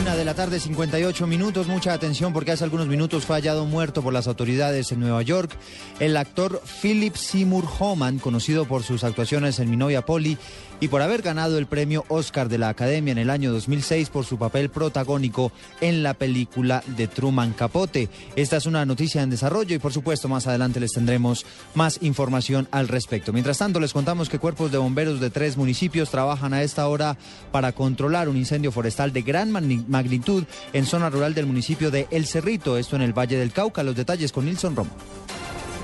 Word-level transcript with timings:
Una 0.00 0.16
de 0.16 0.24
la 0.24 0.32
tarde, 0.32 0.58
58 0.58 1.26
minutos. 1.26 1.66
Mucha 1.66 1.92
atención 1.92 2.32
porque 2.32 2.52
hace 2.52 2.64
algunos 2.64 2.86
minutos 2.86 3.26
fue 3.26 3.36
hallado 3.36 3.66
muerto 3.66 4.02
por 4.02 4.14
las 4.14 4.28
autoridades 4.28 4.90
en 4.92 5.00
Nueva 5.00 5.20
York 5.20 5.54
el 5.98 6.16
actor 6.16 6.62
Philip 6.80 7.14
Seymour 7.14 7.66
Hoffman, 7.78 8.18
conocido 8.18 8.64
por 8.64 8.82
sus 8.82 9.04
actuaciones 9.04 9.58
en 9.58 9.68
Mi 9.68 9.76
novia 9.76 10.06
Polly 10.06 10.38
y 10.80 10.88
por 10.88 11.02
haber 11.02 11.20
ganado 11.20 11.58
el 11.58 11.66
premio 11.66 12.06
Oscar 12.08 12.48
de 12.48 12.56
la 12.56 12.70
Academia 12.70 13.12
en 13.12 13.18
el 13.18 13.28
año 13.28 13.52
2006 13.52 14.08
por 14.08 14.24
su 14.24 14.38
papel 14.38 14.70
protagónico 14.70 15.52
en 15.82 16.02
la 16.02 16.14
película 16.14 16.82
de 16.86 17.06
Truman 17.06 17.52
Capote. 17.52 18.08
Esta 18.34 18.56
es 18.56 18.64
una 18.64 18.86
noticia 18.86 19.22
en 19.22 19.28
desarrollo 19.28 19.76
y 19.76 19.78
por 19.78 19.92
supuesto 19.92 20.28
más 20.28 20.46
adelante 20.46 20.80
les 20.80 20.92
tendremos 20.92 21.44
más 21.74 21.98
información 22.00 22.66
al 22.70 22.88
respecto. 22.88 23.34
Mientras 23.34 23.58
tanto 23.58 23.78
les 23.78 23.92
contamos 23.92 24.30
que 24.30 24.38
cuerpos 24.38 24.72
de 24.72 24.78
bomberos 24.78 25.20
de 25.20 25.28
tres 25.28 25.58
municipios 25.58 26.10
trabajan 26.10 26.54
a 26.54 26.62
esta 26.62 26.88
hora 26.88 27.18
para 27.52 27.72
controlar 27.72 28.30
un 28.30 28.38
incendio 28.38 28.72
forestal 28.72 29.12
de 29.12 29.20
gran 29.20 29.50
magnitud 29.50 29.89
en 30.72 30.86
zona 30.86 31.10
rural 31.10 31.34
del 31.34 31.46
municipio 31.46 31.90
de 31.90 32.06
El 32.10 32.26
Cerrito, 32.26 32.78
esto 32.78 32.96
en 32.96 33.02
el 33.02 33.12
Valle 33.12 33.36
del 33.36 33.52
Cauca. 33.52 33.82
Los 33.82 33.96
detalles 33.96 34.32
con 34.32 34.46
Nilson 34.46 34.76
Romo. 34.76 34.90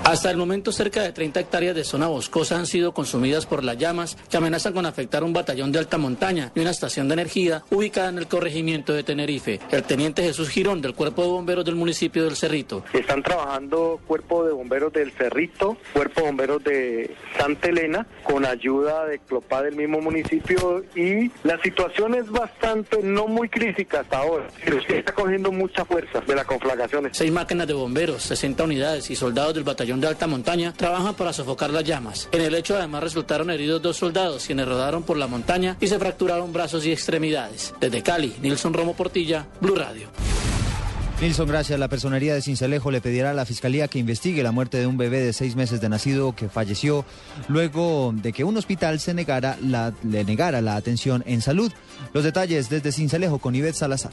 Hasta 0.07 0.31
el 0.31 0.37
momento, 0.37 0.71
cerca 0.71 1.03
de 1.03 1.11
30 1.11 1.41
hectáreas 1.41 1.75
de 1.75 1.83
zona 1.83 2.07
boscosa 2.07 2.57
han 2.57 2.65
sido 2.65 2.93
consumidas 2.93 3.45
por 3.45 3.61
las 3.61 3.77
llamas 3.77 4.17
que 4.29 4.37
amenazan 4.37 4.71
con 4.71 4.85
afectar 4.85 5.21
un 5.21 5.33
batallón 5.33 5.73
de 5.73 5.79
alta 5.79 5.97
montaña 5.97 6.49
y 6.55 6.61
una 6.61 6.69
estación 6.69 7.09
de 7.09 7.15
energía 7.15 7.63
ubicada 7.71 8.07
en 8.07 8.17
el 8.17 8.27
corregimiento 8.29 8.93
de 8.93 9.03
Tenerife. 9.03 9.59
El 9.69 9.83
teniente 9.83 10.23
Jesús 10.23 10.47
Girón 10.47 10.81
del 10.81 10.93
Cuerpo 10.93 11.23
de 11.23 11.27
Bomberos 11.27 11.65
del 11.65 11.75
municipio 11.75 12.23
del 12.23 12.37
Cerrito. 12.37 12.85
Están 12.93 13.21
trabajando 13.21 13.99
Cuerpo 14.07 14.45
de 14.45 14.53
Bomberos 14.53 14.93
del 14.93 15.11
Cerrito, 15.11 15.75
Cuerpo 15.91 16.21
de 16.21 16.27
Bomberos 16.27 16.63
de 16.63 17.13
Santa 17.37 17.67
Elena, 17.67 18.07
con 18.23 18.45
ayuda 18.45 19.07
de 19.07 19.19
Clopá 19.19 19.61
del 19.61 19.75
mismo 19.75 19.99
municipio 19.99 20.85
y 20.95 21.29
la 21.43 21.61
situación 21.61 22.15
es 22.15 22.31
bastante, 22.31 23.03
no 23.03 23.27
muy 23.27 23.49
crítica 23.49 23.99
hasta 23.99 24.19
ahora, 24.19 24.47
pero 24.63 24.79
sí 24.87 24.93
está 24.93 25.11
cogiendo 25.11 25.51
mucha 25.51 25.83
fuerza 25.83 26.21
de 26.21 26.33
las 26.33 26.45
conflagraciones. 26.45 27.17
Seis 27.17 27.29
máquinas 27.29 27.67
de 27.67 27.73
bomberos, 27.73 28.23
60 28.23 28.63
unidades 28.63 29.09
y 29.11 29.15
soldados 29.17 29.53
del 29.53 29.65
batallón 29.65 29.96
de 30.01 30.07
alta 30.07 30.27
montaña 30.27 30.73
trabajan 30.73 31.15
para 31.15 31.33
sofocar 31.33 31.69
las 31.69 31.83
llamas. 31.83 32.29
En 32.31 32.41
el 32.41 32.55
hecho 32.55 32.77
además 32.77 33.03
resultaron 33.03 33.49
heridos 33.49 33.81
dos 33.81 33.97
soldados 33.97 34.45
quienes 34.45 34.67
rodaron 34.67 35.03
por 35.03 35.17
la 35.17 35.27
montaña 35.27 35.77
y 35.79 35.87
se 35.87 35.99
fracturaron 35.99 36.53
brazos 36.53 36.85
y 36.85 36.91
extremidades. 36.91 37.73
Desde 37.79 38.01
Cali, 38.03 38.35
Nilson 38.41 38.73
Romo 38.73 38.95
Portilla, 38.95 39.47
Blue 39.61 39.75
Radio. 39.75 40.09
Nilson, 41.19 41.47
gracias. 41.47 41.79
La 41.79 41.87
personería 41.87 42.35
de 42.35 42.43
Cincelejo 42.43 42.91
le 42.91 43.01
pedirá 43.01 43.31
a 43.31 43.33
la 43.33 43.45
Fiscalía 43.45 43.87
que 43.87 43.97
investigue 43.97 44.43
la 44.43 44.51
muerte 44.51 44.77
de 44.77 44.85
un 44.85 44.97
bebé 44.97 45.19
de 45.19 45.33
seis 45.33 45.55
meses 45.55 45.81
de 45.81 45.89
nacido 45.89 46.35
que 46.35 46.47
falleció 46.47 47.05
luego 47.47 48.13
de 48.15 48.31
que 48.33 48.43
un 48.43 48.55
hospital 48.55 48.99
se 48.99 49.15
negara 49.15 49.57
la, 49.63 49.93
le 50.03 50.23
negara 50.23 50.61
la 50.61 50.75
atención 50.75 51.23
en 51.25 51.41
salud. 51.41 51.71
Los 52.13 52.23
detalles 52.23 52.69
desde 52.69 52.91
Cincelejo 52.91 53.39
con 53.39 53.55
Ivette 53.55 53.75
Salazar. 53.75 54.11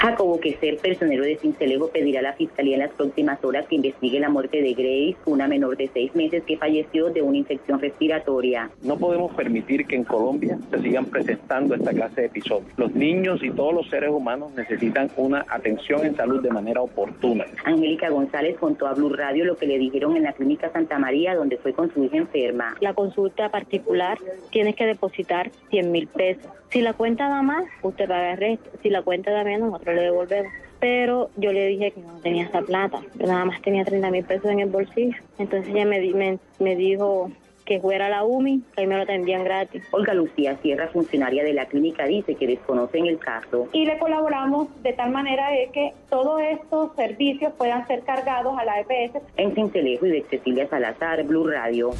Jacobo 0.00 0.38
ser 0.60 0.78
personero 0.78 1.24
de 1.24 1.36
Cincelejo, 1.36 1.88
pedirá 1.88 2.20
a 2.20 2.22
la 2.22 2.32
Fiscalía 2.32 2.74
en 2.76 2.82
las 2.82 2.92
próximas 2.92 3.42
horas 3.44 3.66
que 3.66 3.74
investigue 3.74 4.20
la 4.20 4.28
muerte 4.28 4.62
de 4.62 4.72
Grace, 4.72 5.16
una 5.26 5.48
menor 5.48 5.76
de 5.76 5.90
seis 5.92 6.14
meses 6.14 6.42
que 6.44 6.56
falleció 6.56 7.10
de 7.10 7.20
una 7.20 7.38
infección 7.38 7.80
respiratoria. 7.80 8.70
No 8.82 8.96
podemos 8.96 9.34
permitir 9.34 9.86
que 9.86 9.96
en 9.96 10.04
Colombia 10.04 10.58
se 10.70 10.80
sigan 10.80 11.06
presentando 11.06 11.74
esta 11.74 11.92
clase 11.92 12.20
de 12.22 12.26
episodios. 12.28 12.70
Los 12.76 12.94
niños 12.94 13.42
y 13.42 13.50
todos 13.50 13.74
los 13.74 13.88
seres 13.88 14.10
humanos 14.10 14.52
necesitan 14.54 15.10
una 15.16 15.44
atención 15.48 16.06
en 16.06 16.14
salud 16.16 16.42
de 16.42 16.50
manera 16.50 16.80
oportuna. 16.80 17.44
Angélica 17.64 18.08
González 18.08 18.56
contó 18.58 18.86
a 18.86 18.94
Blue 18.94 19.10
Radio 19.10 19.44
lo 19.44 19.56
que 19.56 19.66
le 19.66 19.78
dijeron 19.78 20.16
en 20.16 20.22
la 20.22 20.32
clínica 20.32 20.70
Santa 20.70 20.98
María, 20.98 21.34
donde 21.34 21.58
fue 21.58 21.72
con 21.72 21.92
su 21.92 22.04
hija 22.04 22.18
enferma. 22.18 22.76
La 22.80 22.94
consulta 22.94 23.50
particular 23.50 24.18
tienes 24.50 24.76
que 24.76 24.86
depositar 24.86 25.50
100 25.70 25.90
mil 25.90 26.06
pesos. 26.06 26.50
Si 26.70 26.82
la 26.82 26.92
cuenta 26.92 27.30
da 27.30 27.40
más, 27.40 27.64
usted 27.82 28.10
va 28.10 28.32
a 28.32 28.36
resto. 28.36 28.70
Si 28.82 28.90
la 28.90 29.00
cuenta 29.00 29.30
da 29.30 29.42
menos, 29.42 29.70
nosotros 29.70 29.96
devolvemos. 30.00 30.52
Pero 30.80 31.30
yo 31.36 31.52
le 31.52 31.66
dije 31.66 31.90
que 31.90 32.00
no 32.00 32.20
tenía 32.20 32.44
esa 32.44 32.62
plata, 32.62 33.00
que 33.18 33.24
nada 33.24 33.44
más 33.44 33.60
tenía 33.62 33.84
30 33.84 34.10
mil 34.10 34.24
pesos 34.24 34.46
en 34.46 34.60
el 34.60 34.68
bolsillo. 34.68 35.16
Entonces 35.38 35.74
ella 35.74 35.84
me, 35.84 36.38
me, 36.60 36.76
dijo 36.76 37.30
que 37.64 37.80
fuera 37.80 38.06
a 38.06 38.10
la 38.10 38.24
UMI, 38.24 38.62
que 38.74 38.82
ahí 38.82 38.86
me 38.86 38.96
lo 38.96 39.04
tendrían 39.04 39.42
gratis. 39.42 39.82
Olga 39.90 40.14
Lucía 40.14 40.56
Sierra, 40.62 40.88
funcionaria 40.88 41.42
de 41.42 41.52
la 41.52 41.66
clínica, 41.66 42.06
dice 42.06 42.36
que 42.36 42.46
desconocen 42.46 43.06
el 43.06 43.18
caso. 43.18 43.68
Y 43.72 43.86
le 43.86 43.98
colaboramos 43.98 44.68
de 44.82 44.92
tal 44.92 45.10
manera 45.10 45.50
de 45.50 45.68
que 45.72 45.92
todos 46.08 46.40
estos 46.42 46.94
servicios 46.94 47.52
puedan 47.58 47.86
ser 47.88 48.02
cargados 48.02 48.56
a 48.56 48.64
la 48.64 48.80
EPS. 48.80 49.20
En 49.36 49.54
Cincelejo 49.54 50.06
y 50.06 50.10
de 50.10 50.22
Cecilia 50.30 50.68
Salazar, 50.68 51.24
Blue 51.24 51.48
Radio. 51.48 51.90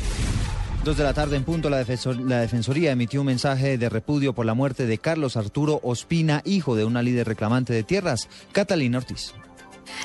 Dos 0.89 0.97
de 0.97 1.05
la 1.05 1.13
tarde 1.13 1.37
en 1.37 1.45
punto, 1.45 1.69
la, 1.69 1.85
la, 2.25 2.41
Defensoría 2.41 2.93
emitió 2.93 3.21
un 3.21 3.27
mensaje 3.27 3.77
de 3.77 3.91
repudio 3.91 4.33
por 4.33 4.47
la 4.47 4.55
muerte 4.55 4.87
de 4.87 4.97
Carlos 4.97 5.37
Arturo 5.37 5.81
Ospina, 5.83 6.41
hijo 6.47 6.77
de 6.77 6.87
una 6.87 7.03
líder 7.03 7.29
reclamante 7.29 7.75
de 7.75 7.83
tierras, 7.83 8.27
Catalina 8.53 8.97
Ortiz. 8.97 9.35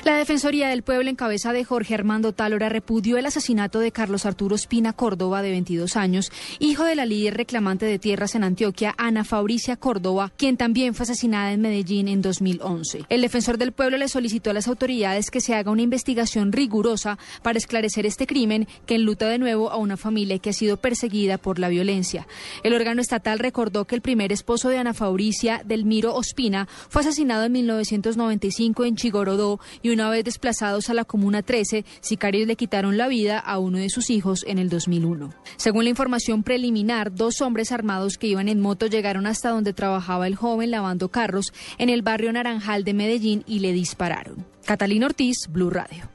La 0.04 0.16
Defensoría 0.16 0.68
del 0.68 0.82
Pueblo, 0.82 1.08
en 1.08 1.16
cabeza 1.16 1.52
de 1.52 1.64
Jorge 1.64 1.94
Armando 1.94 2.32
Tálora, 2.32 2.68
repudió 2.68 3.16
el 3.16 3.26
asesinato 3.26 3.80
de 3.80 3.92
Carlos 3.92 4.26
Arturo 4.26 4.54
Espina 4.54 4.92
Córdoba, 4.92 5.40
de 5.42 5.50
22 5.50 5.96
años, 5.96 6.30
hijo 6.58 6.84
de 6.84 6.94
la 6.94 7.06
líder 7.06 7.36
reclamante 7.36 7.86
de 7.86 7.98
tierras 7.98 8.34
en 8.34 8.44
Antioquia, 8.44 8.94
Ana 8.98 9.24
Fabricia 9.24 9.76
Córdoba, 9.76 10.32
quien 10.36 10.56
también 10.56 10.94
fue 10.94 11.04
asesinada 11.04 11.52
en 11.52 11.62
Medellín 11.62 12.08
en 12.08 12.22
2011. 12.22 13.06
El 13.08 13.22
defensor 13.22 13.56
del 13.56 13.72
pueblo 13.72 13.96
le 13.96 14.08
solicitó 14.08 14.50
a 14.50 14.54
las 14.54 14.68
autoridades 14.68 15.30
que 15.30 15.40
se 15.40 15.54
haga 15.54 15.70
una 15.70 15.82
investigación 15.82 16.52
rigurosa 16.52 17.18
para 17.42 17.58
esclarecer 17.58 18.04
este 18.06 18.26
crimen 18.26 18.68
que 18.86 18.96
enluta 18.96 19.28
de 19.28 19.38
nuevo 19.38 19.70
a 19.70 19.76
una 19.76 19.96
familia 19.96 20.38
que 20.38 20.50
ha 20.50 20.54
sido 20.54 20.76
perseguida 20.76 21.38
por 21.38 21.58
la 21.58 21.68
violencia. 21.68 22.26
El 22.62 22.74
órgano 22.74 23.00
estatal 23.00 23.38
recordó 23.38 23.84
que 23.86 23.94
el 23.94 24.02
primer 24.02 24.32
esposo 24.32 24.68
de 24.68 24.78
Ana 24.78 24.94
Fabricia, 24.94 25.62
Delmiro 25.64 26.14
Ospina, 26.14 26.68
fue 26.88 27.02
asesinado 27.02 27.44
en 27.44 27.52
1995 27.52 28.84
en 28.84 28.96
Chigorodó 28.96 29.60
y 29.82 29.90
una 29.90 30.10
vez 30.10 30.24
desplazados 30.24 30.90
a 30.90 30.94
la 30.94 31.04
Comuna 31.04 31.42
13, 31.42 31.84
sicarios 32.00 32.46
le 32.46 32.56
quitaron 32.56 32.96
la 32.96 33.08
vida 33.08 33.38
a 33.38 33.58
uno 33.58 33.78
de 33.78 33.90
sus 33.90 34.10
hijos 34.10 34.44
en 34.46 34.58
el 34.58 34.68
2001. 34.68 35.30
Según 35.56 35.84
la 35.84 35.90
información 35.90 36.42
preliminar, 36.42 37.14
dos 37.14 37.40
hombres 37.40 37.72
armados 37.72 38.18
que 38.18 38.26
iban 38.26 38.48
en 38.48 38.60
moto 38.60 38.86
llegaron 38.86 39.26
hasta 39.26 39.50
donde 39.50 39.72
trabajaba 39.72 40.26
el 40.26 40.36
joven 40.36 40.70
lavando 40.70 41.08
carros 41.08 41.52
en 41.78 41.88
el 41.88 42.02
barrio 42.02 42.32
Naranjal 42.32 42.84
de 42.84 42.94
Medellín 42.94 43.44
y 43.46 43.60
le 43.60 43.72
dispararon. 43.72 44.46
Catalina 44.64 45.06
Ortiz, 45.06 45.48
Blue 45.48 45.70
Radio. 45.70 46.08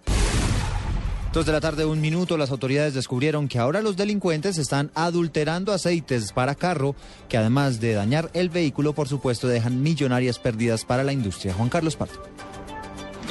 Dos 1.32 1.46
de 1.46 1.52
la 1.52 1.62
tarde, 1.62 1.86
un 1.86 2.02
minuto, 2.02 2.38
las 2.38 2.50
autoridades 2.50 2.96
descubrieron 2.96 3.48
que 3.48 3.60
ahora 3.60 3.84
los 3.84 3.96
delincuentes 3.96 4.58
están 4.58 4.90
adulterando 4.96 5.72
aceites 5.72 6.34
para 6.34 6.56
carro, 6.56 6.96
que 7.28 7.38
además 7.38 7.80
de 7.80 7.94
dañar 7.94 8.32
el 8.34 8.50
vehículo, 8.50 8.94
por 8.94 9.08
supuesto, 9.08 9.48
dejan 9.48 9.84
millonarias 9.84 10.40
pérdidas 10.40 10.86
para 10.86 11.04
la 11.04 11.14
industria. 11.14 11.54
Juan 11.54 11.70
Carlos 11.70 11.96
Parto. 11.96 12.20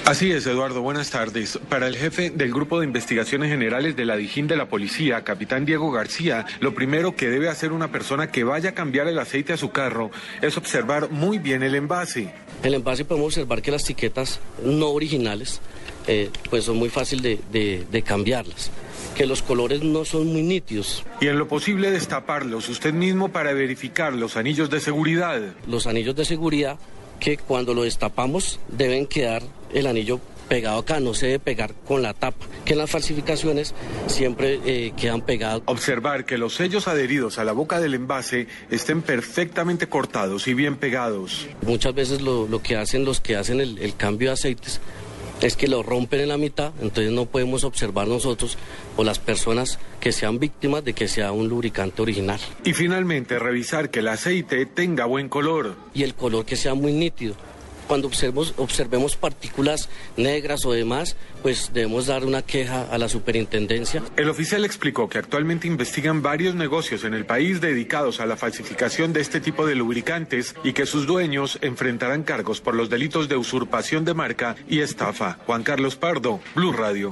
Así 0.09 0.33
es, 0.33 0.47
Eduardo. 0.47 0.81
Buenas 0.81 1.11
tardes. 1.11 1.61
Para 1.69 1.87
el 1.87 1.95
jefe 1.95 2.31
del 2.31 2.51
Grupo 2.51 2.81
de 2.81 2.87
Investigaciones 2.87 3.51
Generales 3.51 3.95
de 3.95 4.07
la 4.07 4.17
Dijín 4.17 4.47
de 4.47 4.57
la 4.57 4.67
Policía, 4.67 5.23
capitán 5.23 5.67
Diego 5.67 5.91
García, 5.91 6.47
lo 6.61 6.73
primero 6.73 7.15
que 7.15 7.29
debe 7.29 7.51
hacer 7.51 7.73
una 7.73 7.93
persona 7.93 8.31
que 8.31 8.43
vaya 8.43 8.71
a 8.71 8.73
cambiar 8.73 9.07
el 9.07 9.19
aceite 9.19 9.53
a 9.53 9.59
su 9.59 9.69
carro 9.69 10.11
es 10.41 10.57
observar 10.57 11.11
muy 11.11 11.37
bien 11.37 11.63
el 11.63 11.75
envase. 11.75 12.32
El 12.62 12.73
envase 12.73 13.05
podemos 13.05 13.35
observar 13.35 13.61
que 13.61 13.71
las 13.71 13.85
etiquetas 13.85 14.41
no 14.65 14.88
originales 14.88 15.61
eh, 16.06 16.31
pues 16.49 16.65
son 16.65 16.79
muy 16.79 16.88
fácil 16.88 17.21
de, 17.21 17.38
de 17.53 18.03
cambiarlas 18.03 18.71
que 19.15 19.27
los 19.27 19.43
colores 19.43 19.82
no 19.82 20.05
son 20.05 20.29
muy 20.29 20.43
nítidos. 20.43 21.05
Y 21.21 21.27
en 21.27 21.38
lo 21.38 21.49
posible 21.49 21.91
destaparlos 21.91 22.69
usted 22.69 22.94
mismo 22.94 23.31
para 23.31 23.53
verificar 23.53 24.12
los 24.12 24.37
anillos 24.37 24.71
de 24.71 24.79
seguridad. 24.79 25.43
Los 25.67 25.88
anillos 25.88 26.15
de 26.15 26.25
seguridad 26.25 26.79
que 27.20 27.37
cuando 27.37 27.75
lo 27.75 27.82
destapamos 27.82 28.61
deben 28.69 29.06
quedar 29.06 29.43
el 29.73 29.87
anillo 29.87 30.20
pegado 30.49 30.79
acá, 30.79 30.99
no 30.99 31.15
se 31.15 31.26
debe 31.26 31.38
pegar 31.38 31.75
con 31.87 32.03
la 32.03 32.15
tapa, 32.15 32.47
que 32.65 32.73
en 32.73 32.79
las 32.79 32.91
falsificaciones 32.91 33.75
siempre 34.06 34.59
eh, 34.65 34.93
quedan 34.97 35.20
pegados. 35.20 35.62
Observar 35.67 36.25
que 36.25 36.38
los 36.38 36.55
sellos 36.55 36.88
adheridos 36.88 37.38
a 37.38 37.44
la 37.44 37.53
boca 37.53 37.81
del 37.81 37.94
envase 37.94 38.49
estén 38.70 39.03
perfectamente 39.03 39.88
cortados 39.88 40.49
y 40.49 40.55
bien 40.55 40.76
pegados. 40.76 41.47
Muchas 41.62 41.94
veces 41.94 42.23
lo, 42.23 42.49
que 42.62 42.76
hacen 42.76 43.05
los 43.05 43.20
que 43.20 43.37
hacen 43.37 43.61
el, 43.61 43.94
cambio 43.97 44.31
de 44.31 44.35
aceites 44.35 44.81
es 45.40 45.56
que 45.56 45.69
lo 45.69 45.82
rompen 45.82 46.20
en 46.20 46.29
la 46.29 46.37
mitad, 46.37 46.73
entonces 46.81 47.12
no 47.12 47.26
podemos 47.26 47.64
observar 47.64 48.08
nosotros 48.08 48.58
o 48.96 49.05
las 49.05 49.19
personas 49.19 49.79
que 50.00 50.12
sean 50.12 50.38
víctimas 50.38 50.85
de 50.85 50.94
que 50.94 51.08
sea 51.08 51.32
un 51.32 51.49
lubricante 51.49 52.02
original. 52.02 52.40
Y 52.64 52.73
finalmente 52.73 53.38
revisar 53.38 53.90
que 53.90 54.00
el 54.00 54.08
aceite 54.08 54.67
tenga 54.67 55.05
buen 55.05 55.29
color. 55.29 55.76
Y 55.94 56.02
el 56.02 56.14
color 56.14 56.44
que 56.44 56.56
sea 56.56 56.75
muy 56.75 56.93
nítido. 56.93 57.35
Cuando 57.88 58.06
observemos, 58.06 59.17
partículas 59.17 59.88
negras 60.17 60.64
o 60.67 60.73
demás, 60.73 61.17
pues 61.43 61.70
debemos 61.73 62.06
dar 62.06 62.25
una 62.25 62.43
queja 62.43 62.82
a 62.82 62.99
la 62.99 63.08
superintendencia. 63.08 64.02
El 64.17 64.29
oficial 64.29 64.64
explicó 64.64 65.08
que 65.08 65.19
actualmente 65.19 65.67
investigan 65.67 66.23
varios 66.23 66.55
negocios 66.55 67.05
en 67.05 67.14
el 67.14 67.25
país 67.25 67.61
dedicados 67.61 68.20
a 68.20 68.26
la 68.26 68.37
falsificación 68.37 69.12
de 69.12 69.23
este 69.23 69.40
tipo 69.40 69.67
de 69.67 69.75
lubricantes 69.75 70.55
y 70.62 70.75
que 70.75 70.85
sus 70.87 71.06
dueños 71.06 71.58
enfrentarán 71.62 72.23
cargos 72.23 72.61
por 72.61 72.75
los 72.75 72.90
delitos 72.90 73.29
de 73.29 73.37
usurpación 73.37 74.05
de 74.05 74.14
marca 74.14 74.55
y 74.69 74.81
estafa. 74.81 75.38
Juan 75.46 75.62
Carlos 75.62 75.96
Pardo, 75.96 76.41
Blue 76.55 76.73
Radio. 76.73 77.11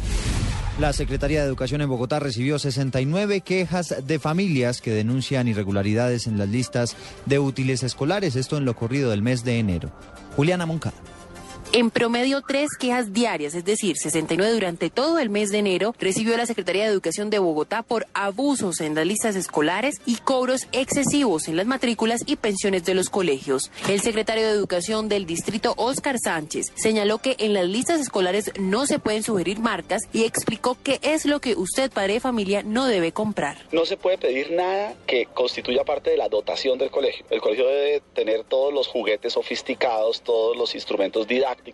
La 0.79 0.93
Secretaría 0.93 1.41
de 1.41 1.47
Educación 1.47 1.81
en 1.81 1.89
Bogotá 1.89 2.19
recibió 2.21 2.59
69 2.59 3.41
quejas 3.41 3.95
de 4.07 4.19
familias 4.19 4.83
que 4.83 4.91
denuncian 4.91 5.49
irregularidades 5.49 6.27
en 6.27 6.37
las 6.37 6.51
listas 6.51 6.97
de 7.25 7.39
útiles 7.39 7.83
escolares, 7.83 8.37
esto 8.37 8.59
en 8.59 8.67
lo 8.67 8.77
corrido 8.77 9.11
del 9.11 9.23
mes 9.23 9.43
de 9.43 9.59
enero. 9.59 9.91
Juliana 10.37 10.67
Moncada. 10.67 11.16
En 11.79 11.91
promedio, 11.91 12.41
tres 12.41 12.71
quejas 12.81 13.13
diarias, 13.13 13.55
es 13.55 13.67
decir, 13.67 13.99
69 13.99 14.51
durante 14.51 14.89
todo 14.89 15.19
el 15.19 15.29
mes 15.29 15.51
de 15.51 15.59
enero, 15.59 15.95
recibió 15.99 16.35
la 16.35 16.47
Secretaría 16.47 16.85
de 16.85 16.91
Educación 16.91 17.29
de 17.29 17.39
Bogotá 17.39 17.83
por 17.83 18.07
abusos 18.15 18.81
en 18.81 18.95
las 18.95 19.07
listas 19.07 19.37
escolares 19.37 20.01
y 20.07 20.17
cobros 20.17 20.69
excesivos 20.73 21.49
en 21.49 21.57
las 21.59 21.67
matrículas 21.67 22.23
y 22.25 22.37
pensiones 22.37 22.87
de 22.87 22.95
los 22.95 23.11
colegios. 23.11 23.71
El 23.91 24.01
secretario 24.01 24.47
de 24.47 24.55
Educación 24.55 25.11
del 25.11 25.27
distrito, 25.27 25.75
Óscar 25.77 26.19
Sánchez, 26.19 26.73
señaló 26.77 27.19
que 27.19 27.37
en 27.41 27.53
las 27.53 27.67
listas 27.67 28.01
escolares 28.01 28.53
no 28.59 28.87
se 28.87 28.99
pueden 28.99 29.23
sugerir 29.23 29.59
marcas 29.59 30.01
y 30.15 30.25
explicó 30.25 30.79
qué 30.83 30.99
es 31.03 31.27
lo 31.27 31.43
que 31.43 31.57
usted, 31.57 31.91
padre 31.91 32.15
de 32.15 32.21
familia, 32.21 32.63
no 32.63 32.87
debe 32.87 33.13
comprar. 33.13 33.59
No 33.71 33.85
se 33.85 33.99
puede 33.99 34.17
pedir 34.17 34.51
nada 34.51 34.95
que 35.07 35.27
constituya 35.27 35.85
parte 35.85 36.09
de 36.09 36.17
la 36.17 36.31
dotación 36.31 36.79
del 36.79 36.91
colegio. 36.91 37.27
El 37.29 37.43
colegio 37.43 37.67
debe 37.67 38.01
tener 38.15 38.45
todos 38.45 38.73
los 38.73 38.89
juguetes 38.89 39.35
sofisticados, 39.35 40.23
todos 40.23 40.57
los 40.57 40.75
instrumentos 40.75 41.29
didácticos 41.29 41.66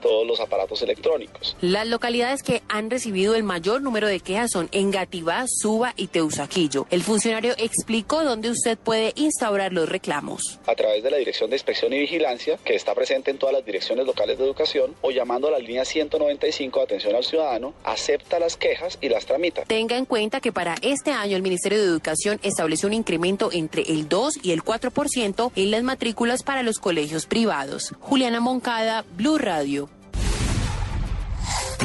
todos 0.00 0.26
los 0.26 0.40
aparatos 0.40 0.82
electrónicos. 0.82 1.56
Las 1.60 1.86
localidades 1.86 2.42
que 2.42 2.62
han 2.68 2.90
recibido 2.90 3.34
el 3.34 3.42
mayor 3.42 3.82
número 3.82 4.06
de 4.06 4.20
quejas 4.20 4.50
son 4.52 4.68
Engativá, 4.72 5.44
Suba 5.46 5.92
y 5.96 6.08
Teusaquillo. 6.08 6.86
El 6.90 7.02
funcionario 7.02 7.54
explicó 7.58 8.24
dónde 8.24 8.50
usted 8.50 8.78
puede 8.78 9.12
instaurar 9.16 9.72
los 9.72 9.88
reclamos. 9.88 10.58
A 10.66 10.74
través 10.74 11.02
de 11.02 11.10
la 11.10 11.16
Dirección 11.16 11.50
de 11.50 11.56
Inspección 11.56 11.92
y 11.92 11.98
Vigilancia, 11.98 12.58
que 12.64 12.74
está 12.74 12.94
presente 12.94 13.30
en 13.30 13.38
todas 13.38 13.54
las 13.54 13.64
direcciones 13.64 14.06
locales 14.06 14.38
de 14.38 14.44
educación, 14.44 14.94
o 15.02 15.10
llamando 15.10 15.48
a 15.48 15.50
la 15.50 15.58
línea 15.58 15.84
195 15.84 16.78
de 16.80 16.84
atención 16.84 17.16
al 17.16 17.24
ciudadano, 17.24 17.74
acepta 17.84 18.38
las 18.38 18.56
quejas 18.56 18.98
y 19.00 19.08
las 19.08 19.26
tramita. 19.26 19.64
Tenga 19.64 19.96
en 19.96 20.04
cuenta 20.04 20.40
que 20.40 20.52
para 20.52 20.76
este 20.82 21.10
año 21.10 21.36
el 21.36 21.42
Ministerio 21.42 21.78
de 21.78 21.84
Educación 21.84 22.40
estableció 22.42 22.88
un 22.88 22.94
incremento 22.94 23.50
entre 23.52 23.82
el 23.82 24.08
2 24.08 24.38
y 24.42 24.52
el 24.52 24.62
4% 24.62 25.52
en 25.54 25.70
las 25.70 25.82
matrículas 25.82 26.42
para 26.42 26.62
los 26.62 26.78
colegios 26.78 27.26
privados. 27.26 27.94
Juliana 28.00 28.40
Moncada, 28.40 29.04
Blue 29.18 29.36
Radio. 29.36 29.88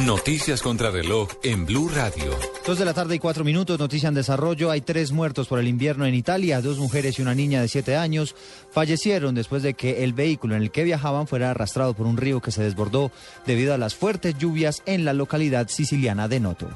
Noticias 0.05 0.61
contra 0.61 0.91
reloj 0.91 1.29
en 1.43 1.65
Blue 1.65 1.89
Radio. 1.89 2.29
Dos 2.63 2.77
de 2.77 2.85
la 2.85 2.93
tarde 2.93 3.15
y 3.15 3.19
cuatro 3.19 3.43
minutos, 3.43 3.79
noticia 3.79 4.09
en 4.09 4.13
desarrollo. 4.13 4.69
Hay 4.69 4.81
tres 4.81 5.11
muertos 5.11 5.47
por 5.47 5.57
el 5.57 5.67
invierno 5.67 6.05
en 6.05 6.13
Italia. 6.13 6.61
Dos 6.61 6.77
mujeres 6.77 7.17
y 7.17 7.23
una 7.23 7.33
niña 7.33 7.59
de 7.59 7.69
siete 7.69 7.95
años 7.95 8.35
fallecieron 8.69 9.33
después 9.33 9.63
de 9.63 9.73
que 9.73 10.03
el 10.03 10.13
vehículo 10.13 10.55
en 10.55 10.61
el 10.61 10.69
que 10.69 10.83
viajaban 10.83 11.25
fuera 11.25 11.49
arrastrado 11.49 11.95
por 11.95 12.05
un 12.05 12.17
río 12.17 12.39
que 12.39 12.51
se 12.51 12.61
desbordó 12.61 13.11
debido 13.47 13.73
a 13.73 13.79
las 13.79 13.95
fuertes 13.95 14.37
lluvias 14.37 14.83
en 14.85 15.03
la 15.03 15.13
localidad 15.13 15.69
siciliana 15.69 16.27
de 16.27 16.39
Noto. 16.39 16.69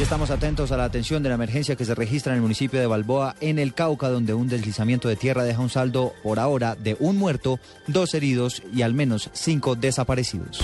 Estamos 0.00 0.30
atentos 0.30 0.72
a 0.72 0.76
la 0.76 0.84
atención 0.84 1.22
de 1.22 1.28
la 1.28 1.36
emergencia 1.36 1.76
que 1.76 1.84
se 1.84 1.94
registra 1.94 2.32
en 2.32 2.36
el 2.36 2.42
municipio 2.42 2.80
de 2.80 2.86
Balboa, 2.86 3.36
en 3.40 3.58
el 3.58 3.72
Cauca, 3.72 4.08
donde 4.08 4.34
un 4.34 4.48
deslizamiento 4.48 5.08
de 5.08 5.16
tierra 5.16 5.44
deja 5.44 5.60
un 5.60 5.70
saldo 5.70 6.12
por 6.22 6.38
ahora 6.38 6.74
de 6.74 6.96
un 6.98 7.16
muerto, 7.16 7.60
dos 7.86 8.12
heridos 8.14 8.62
y 8.74 8.82
al 8.82 8.94
menos 8.94 9.30
cinco 9.32 9.76
desaparecidos. 9.76 10.60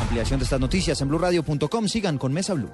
Ampliación 0.00 0.38
de 0.38 0.44
estas 0.44 0.60
noticias 0.60 1.00
en 1.00 1.08
blurradio.com. 1.08 1.88
Sigan 1.88 2.16
con 2.16 2.32
Mesa 2.32 2.54
Blue. 2.54 2.70